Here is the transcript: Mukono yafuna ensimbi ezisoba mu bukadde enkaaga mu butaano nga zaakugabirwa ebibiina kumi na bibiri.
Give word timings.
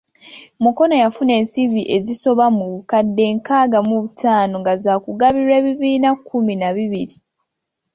Mukono 0.63 0.93
yafuna 1.03 1.31
ensimbi 1.39 1.81
ezisoba 1.95 2.45
mu 2.57 2.65
bukadde 2.71 3.23
enkaaga 3.31 3.79
mu 3.87 3.95
butaano 4.03 4.55
nga 4.61 4.73
zaakugabirwa 4.83 5.53
ebibiina 5.61 6.09
kumi 6.27 6.53
na 6.61 6.69
bibiri. 6.75 7.15